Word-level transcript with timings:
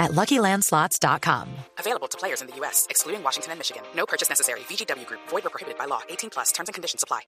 at 0.00 0.12
LuckyLandSlots.com. 0.12 1.48
Available 1.78 2.08
to 2.08 2.18
players 2.18 2.40
in 2.40 2.48
the 2.48 2.56
U.S., 2.56 2.86
excluding 2.90 3.22
Washington 3.22 3.52
and 3.52 3.60
Michigan. 3.60 3.82
No 3.94 4.06
purchase 4.06 4.28
necessary. 4.28 4.60
VGW 4.60 5.06
Group. 5.06 5.20
Void 5.28 5.46
or 5.46 5.50
prohibited 5.50 5.78
by 5.78 5.84
law. 5.84 6.00
18 6.08 6.30
plus. 6.30 6.50
Terms 6.50 6.68
and 6.68 6.74
conditions 6.74 7.04
apply. 7.04 7.20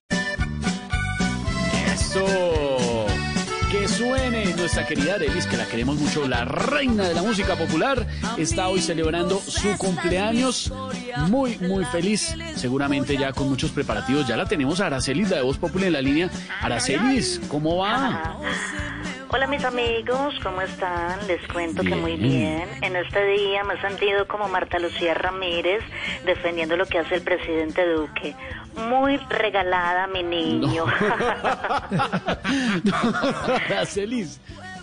Eso. 1.93 3.07
Que 3.73 3.87
suene 3.87 4.53
nuestra 4.55 4.85
querida 4.85 5.15
Arelis, 5.15 5.47
que 5.47 5.57
la 5.57 5.65
queremos 5.65 5.97
mucho, 5.97 6.27
la 6.27 6.45
reina 6.45 7.07
de 7.07 7.15
la 7.15 7.23
música 7.23 7.55
popular, 7.55 8.05
está 8.37 8.67
hoy 8.67 8.79
celebrando 8.79 9.39
su 9.39 9.75
cumpleaños. 9.79 10.71
Muy, 11.27 11.57
muy 11.57 11.83
feliz. 11.85 12.35
Seguramente 12.55 13.17
ya 13.17 13.33
con 13.33 13.49
muchos 13.49 13.71
preparativos. 13.71 14.27
Ya 14.27 14.37
la 14.37 14.45
tenemos 14.45 14.79
a 14.79 14.85
Aracelis, 14.85 15.31
la 15.31 15.37
de 15.37 15.41
Voz 15.41 15.57
Popular 15.57 15.87
en 15.87 15.93
la 15.93 16.01
línea. 16.01 16.29
Aracelis, 16.61 17.41
¿cómo 17.49 17.77
va? 17.77 18.37
Hola 19.35 19.47
mis 19.47 19.65
amigos, 19.65 20.35
¿cómo 20.43 20.61
están? 20.61 21.25
Les 21.25 21.41
cuento 21.47 21.81
que 21.81 21.95
muy 21.95 22.17
bien. 22.17 22.69
En 22.83 22.95
este 22.95 23.25
día 23.25 23.63
me 23.63 23.73
he 23.73 23.81
sentido 23.81 24.27
como 24.27 24.47
Marta 24.47 24.77
Lucía 24.77 25.15
Ramírez 25.15 25.81
defendiendo 26.23 26.77
lo 26.77 26.85
que 26.85 26.99
hace 26.99 27.15
el 27.15 27.23
presidente 27.23 27.83
Duque. 27.83 28.35
Muy 28.87 29.17
regalada 29.17 30.05
mi 30.05 30.21
niño. 30.21 30.85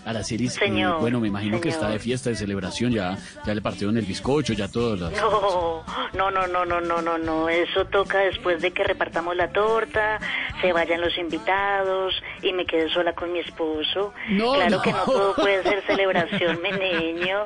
Aracelis. 0.04 0.56
Eh, 0.56 0.60
Señor, 0.60 1.00
bueno, 1.00 1.20
me 1.20 1.28
imagino 1.28 1.60
que 1.60 1.68
está 1.68 1.88
de 1.90 1.98
fiesta, 1.98 2.30
de 2.30 2.36
celebración, 2.36 2.92
ya, 2.92 3.16
ya 3.44 3.54
le 3.54 3.60
partieron 3.60 3.96
el 3.96 4.04
bizcocho, 4.06 4.52
ya 4.52 4.68
todo. 4.68 4.96
las- 4.96 5.12
No, 5.12 5.84
no, 6.14 6.30
no, 6.30 6.46
no, 6.46 6.64
no, 6.64 6.80
no, 6.80 7.00
no, 7.02 7.18
no. 7.18 7.48
Eso 7.48 7.84
toca 7.86 8.18
después 8.18 8.60
de 8.62 8.72
que 8.72 8.82
repartamos 8.84 9.36
la 9.36 9.48
torta, 9.52 10.18
se 10.60 10.72
vayan 10.72 11.00
los 11.00 11.16
invitados 11.18 12.14
y 12.42 12.52
me 12.52 12.66
quede 12.66 12.88
sola 12.92 13.14
con 13.14 13.32
mi 13.32 13.40
esposo. 13.40 14.12
No, 14.28 14.54
claro 14.54 14.76
no. 14.76 14.82
que 14.82 14.92
no 14.92 15.04
todo 15.04 15.34
puede 15.34 15.62
ser 15.62 15.82
celebración, 15.86 16.58
mi 16.62 16.72
niño. 16.72 17.44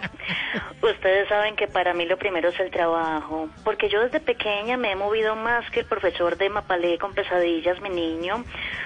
Ustedes 0.83 1.29
saben 1.29 1.57
que 1.57 1.67
para 1.67 1.95
mí 1.95 2.05
lo 2.07 2.17
primero 2.19 2.49
es 2.51 2.61
el 2.61 2.71
trabajo, 2.71 3.49
porque 3.65 3.89
yo 3.89 4.01
desde 4.01 4.21
pequeña 4.21 4.77
me 4.77 4.93
he 4.93 4.97
movido 4.97 5.35
más 5.35 5.69
que 5.71 5.81
el 5.81 5.87
profesor 5.87 6.37
de 6.37 6.49
Mapalé 6.51 6.99
con 6.99 7.15
pesadillas, 7.15 7.81
mi 7.81 7.89
niño. 7.91 8.45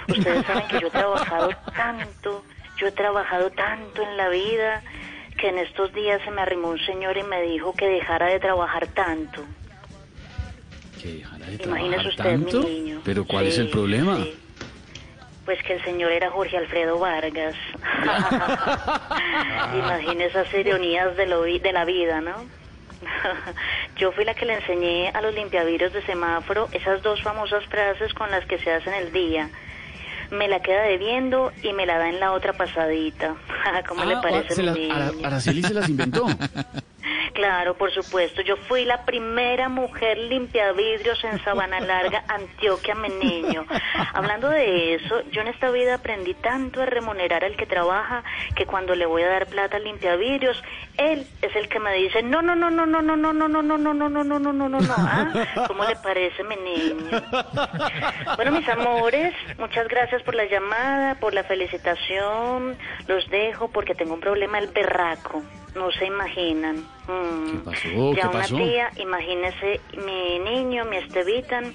Ustedes 0.09 0.47
saben 0.47 0.67
que 0.69 0.81
yo 0.81 0.87
he 0.89 0.91
trabajado 0.91 1.51
tanto, 1.77 2.45
yo 2.79 2.87
he 2.89 2.93
trabajado 2.93 3.51
tanto 3.51 4.03
en 4.03 4.17
la 4.17 4.29
vida 4.29 4.83
que 5.39 5.49
en 5.49 5.59
estos 5.59 5.93
días 5.93 6.21
se 6.25 6.31
me 6.31 6.41
arrimó 6.43 6.69
un 6.69 6.79
señor 6.81 7.17
y 7.17 7.23
me 7.23 7.43
dijo 7.43 7.73
que 7.75 7.87
dejara 7.87 8.27
de 8.27 8.41
trabajar 8.41 8.87
tanto. 8.89 9.45
Que 11.01 11.13
dejara 11.15 11.47
de 11.47 11.63
Imagínese 11.63 12.11
trabajar 12.17 12.39
usted, 12.39 12.53
tanto. 12.53 12.69
mi 12.69 12.75
niño. 12.81 13.01
Pero 13.05 13.25
¿cuál 13.25 13.47
es 13.47 13.59
el 13.59 13.69
problema? 13.71 14.17
sí. 14.17 14.35
Pues 15.45 15.63
que 15.63 15.73
el 15.75 15.83
señor 15.85 16.13
era 16.13 16.31
Jorge 16.31 16.59
Alfredo 16.59 16.99
Vargas. 16.99 17.55
Imagínese 19.79 20.41
esas 20.41 20.53
ironías 20.55 21.17
de, 21.17 21.27
lo 21.27 21.43
vi- 21.43 21.59
de 21.59 21.73
la 21.73 21.85
vida, 21.87 22.21
¿no? 22.21 22.35
Yo 23.97 24.13
fui 24.13 24.25
la 24.25 24.35
que 24.35 24.45
le 24.45 24.55
enseñé 24.55 25.09
a 25.11 25.23
los 25.23 25.35
limpiavidrios 25.35 25.93
de 25.93 26.03
semáforo 26.03 26.69
esas 26.73 27.03
dos 27.03 27.23
famosas 27.23 27.65
frases 27.67 28.13
con 28.15 28.31
las 28.31 28.45
que 28.47 28.59
se 28.59 28.73
hacen 28.73 28.93
el 28.95 29.13
día. 29.13 29.49
Me 30.31 30.47
la 30.49 30.61
queda 30.61 30.83
debiendo 30.83 31.53
y 31.63 31.73
me 31.73 31.87
la 31.87 31.99
da 31.99 32.09
en 32.09 32.21
la 32.21 32.33
otra 32.33 32.53
pasadita. 32.53 33.35
¿Cómo 33.89 34.05
le 34.05 34.15
Ah, 34.15 34.21
parece 34.23 34.55
se 34.55 34.63
las- 34.63 34.77
Araceli 35.25 35.63
se 35.63 35.75
las 35.75 35.89
inventó. 35.89 36.27
Claro, 37.35 37.75
por 37.77 37.93
supuesto. 37.93 38.43
Yo 38.43 38.57
fui 38.57 38.85
la 38.85 39.05
primera 39.05 39.69
mujer 39.69 40.19
limpiavidrios 40.19 41.23
en 41.25 41.43
Sabana 41.45 41.79
Larga, 41.79 42.25
Antioquia, 42.29 42.97
mi 42.97 43.09
niño. 43.11 43.65
Hablando 44.13 44.49
de 44.49 44.95
eso, 44.95 45.23
yo 45.31 45.43
en 45.43 45.49
esta 45.49 45.71
vida 45.71 45.95
aprendí 45.95 46.35
tanto 46.35 46.83
a 46.83 46.87
remunerar 46.87 47.45
al 47.45 47.57
que 47.57 47.65
trabaja 47.67 48.25
que 48.57 48.67
cuando 48.67 48.95
le 48.97 49.07
voy 49.07 49.23
a 49.23 49.29
dar 49.29 49.47
plata 49.47 49.77
al 49.77 49.85
limpiavidrios, 49.85 50.61
él 50.99 51.27
es 51.43 51.57
el 51.57 51.69
que 51.69 51.79
me 51.81 51.93
dice, 51.95 52.23
no, 52.23 52.43
no, 52.43 52.55
no, 52.55 52.71
no, 52.71 52.85
no, 52.87 53.01
no, 53.01 53.17
no, 53.17 53.33
no, 53.33 53.49
no, 53.49 53.63
no, 53.63 53.79
no, 53.79 53.79
no, 53.79 54.09
no, 54.09 54.25
no, 54.25 54.39
no, 54.39 54.53
no, 54.53 54.69
no, 54.69 54.81
no. 54.81 54.95
¿Ah? 54.99 55.33
¿Cómo 55.69 55.85
le 55.85 55.97
parece, 55.97 56.45
mi 56.45 56.57
niño? 56.57 57.23
Bueno, 58.37 58.53
mis 58.53 58.69
amores, 58.69 59.33
muchas 59.59 59.89
gracias 59.89 60.23
por 60.23 60.35
la 60.35 60.45
llamada, 60.47 61.15
por 61.17 61.33
la 61.35 61.45
felicitación. 61.45 62.77
Los 63.07 63.29
dejo 63.31 63.69
porque 63.71 63.95
tengo 63.95 64.15
un 64.15 64.21
problema 64.21 64.59
el 64.59 64.69
berraco. 64.69 65.43
No 65.75 65.91
se 65.93 66.07
imaginan. 66.07 66.79
Mm. 67.07 67.51
¿Qué 67.51 67.59
pasó? 67.65 67.89
Ya 68.15 68.23
¿Qué 68.23 68.29
una 68.29 68.31
pasó? 68.41 68.57
tía, 68.57 68.91
imagínese, 68.97 69.81
mi 70.05 70.39
niño, 70.41 70.85
mi 70.87 70.97
Estevitan, 70.97 71.75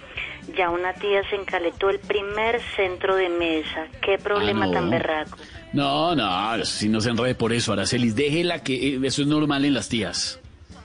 ya 0.55 0.69
una 0.69 0.93
tía 0.93 1.21
se 1.29 1.35
encaletó 1.35 1.89
el 1.89 1.99
primer 1.99 2.59
centro 2.75 3.15
de 3.15 3.29
mesa. 3.29 3.87
Qué 4.01 4.17
problema 4.17 4.65
Ah, 4.65 4.67
no. 4.67 4.73
tan 4.73 4.89
berraco. 4.89 5.37
No, 5.73 6.15
no, 6.15 6.63
si 6.65 6.87
no 6.87 7.01
se 7.01 7.09
enrede 7.09 7.33
por 7.35 7.51
eso, 7.51 7.73
Aracelis, 7.73 8.15
déjela 8.15 8.63
que 8.63 8.95
eh, 8.95 8.99
eso 9.03 9.23
es 9.23 9.27
normal 9.27 9.65
en 9.65 9.73
las 9.73 9.89
tías. 9.89 10.39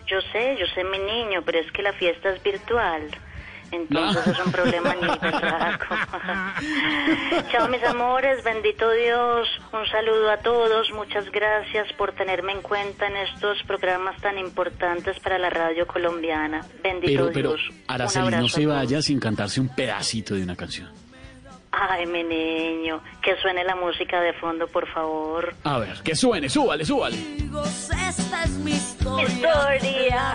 Yo 0.06 0.16
sé, 0.32 0.56
yo 0.58 0.64
sé 0.74 0.82
mi 0.84 0.98
niño, 0.98 1.42
pero 1.44 1.58
es 1.58 1.70
que 1.72 1.82
la 1.82 1.92
fiesta 1.92 2.30
es 2.34 2.42
virtual. 2.42 3.02
Entonces 3.70 4.26
No. 4.26 4.32
es 4.32 4.38
un 4.46 4.50
problema 4.50 4.94
ni. 5.02 5.08
Chao 7.52 7.68
mis 7.68 7.84
amores, 7.84 8.42
bendito 8.42 8.90
Dios. 8.90 9.46
Un 9.74 9.86
saludo 9.90 10.30
a 10.30 10.38
todos. 10.38 10.90
Muchas 10.92 11.30
gracias 11.30 11.92
por 11.98 12.12
tenerme 12.12 12.52
en 12.52 12.62
cuenta 12.62 13.06
en 13.08 13.16
estos 13.18 13.62
programas 13.64 14.18
tan 14.22 14.38
importantes 14.38 15.20
para 15.20 15.36
la 15.38 15.50
radio 15.50 15.86
colombiana. 15.86 16.64
Bendito 16.82 17.24
Pero, 17.24 17.30
pero, 17.34 17.48
Dios. 17.50 17.68
Un 17.68 17.76
Aracelis, 17.88 18.38
no 18.40 18.48
se 18.48 18.64
vaya 18.64 19.02
sin 19.02 19.20
cantarse 19.20 19.60
un 19.60 19.68
pedacito 19.68 20.34
de 20.34 20.44
una 20.44 20.56
canción. 20.56 20.88
Ay, 21.70 22.06
mi 22.06 22.22
niño, 22.24 23.00
que 23.22 23.36
suene 23.42 23.62
la 23.64 23.74
música 23.76 24.20
de 24.20 24.32
fondo, 24.34 24.66
por 24.68 24.88
favor. 24.88 25.54
A 25.64 25.78
ver, 25.78 26.02
que 26.02 26.14
suene, 26.14 26.48
súbale, 26.48 26.84
súbale. 26.84 27.16
Esta 27.16 28.44
es 28.44 28.50
mi 28.50 28.72
historia, 28.72 29.26
Historia, 29.26 30.34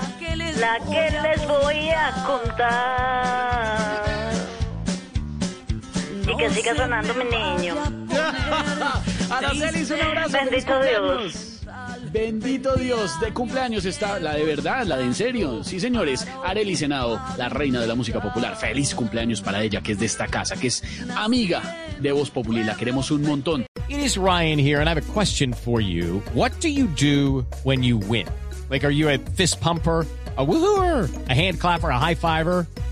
la 0.59 0.79
que 0.79 1.09
les 1.21 1.47
voy 1.47 1.89
a 1.89 2.13
contar. 2.25 4.03
Y 6.27 6.37
que 6.37 6.49
siga 6.51 6.75
sonando 6.75 7.13
mi 7.15 7.25
niño. 7.25 7.75
Aracelis, 9.31 9.91
un 9.91 10.01
abrazo. 10.01 10.29
feliz 10.29 10.65
Bendito 10.65 10.73
cumpleaños. 10.73 11.52
Bendito 12.13 12.75
Dios, 12.75 13.19
de 13.19 13.33
cumpleaños 13.33 13.85
está 13.85 14.19
la 14.19 14.35
de 14.35 14.43
verdad, 14.43 14.85
la 14.85 14.97
de 14.97 15.03
en 15.03 15.15
serio. 15.15 15.63
Sí, 15.63 15.79
señores, 15.79 16.27
Arely 16.45 16.75
Senado, 16.75 17.19
la 17.39 17.49
reina 17.49 17.81
de 17.81 17.87
la 17.87 17.95
música 17.95 18.21
popular. 18.21 18.55
Feliz 18.55 18.93
cumpleaños 18.93 19.41
para 19.41 19.63
ella, 19.63 19.81
que 19.81 19.93
es 19.93 19.99
de 19.99 20.05
esta 20.05 20.27
casa, 20.27 20.55
que 20.55 20.67
es 20.67 20.83
amiga 21.15 21.63
de 21.99 22.11
Voz 22.11 22.29
Populi. 22.29 22.63
La 22.63 22.77
queremos 22.77 23.09
un 23.09 23.23
montón. 23.23 23.65
It 23.89 23.97
is 23.97 24.15
Ryan 24.15 24.59
here, 24.59 24.79
and 24.79 24.87
I 24.87 24.93
have 24.93 25.01
a 25.01 25.11
question 25.11 25.53
for 25.53 25.81
you. 25.81 26.21
What 26.35 26.51
do 26.61 26.69
you 26.69 26.85
do 26.85 27.47
when 27.63 27.81
you 27.81 27.97
win? 27.97 28.27
Like, 28.69 28.85
are 28.85 28.93
you 28.93 29.09
a 29.09 29.17
fist 29.17 29.59
pumper? 29.59 30.05
A 30.35 30.43
woohooer, 30.43 31.07
a 31.29 31.33
hand 31.33 31.59
clapper, 31.59 31.89
a 31.89 31.99
high 31.99 32.15
fiver. 32.15 32.65